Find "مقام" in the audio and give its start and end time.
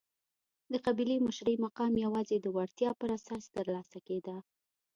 1.65-1.93